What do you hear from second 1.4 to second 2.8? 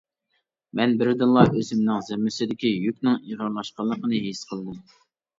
ئۆزۈمنىڭ زىممىسىدىكى